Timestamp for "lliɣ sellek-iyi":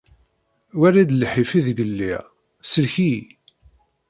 1.89-3.21